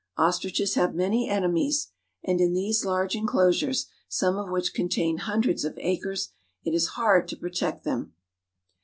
Ostriches 0.17 0.73
have 0.73 0.95
many 0.95 1.29
enemies, 1.29 1.91
and, 2.23 2.41
in 2.41 2.53
these 2.53 2.83
large 2.83 3.15
inclosures, 3.15 3.85
some 4.09 4.35
of 4.35 4.47
wliich 4.47 4.73
contain 4.73 5.17
hundreds 5.19 5.63
of 5.63 5.77
acres, 5.77 6.29
it 6.63 6.73
is 6.73 6.87
hard 6.97 7.27
to 7.27 7.37
protect 7.37 7.83
them. 7.83 8.11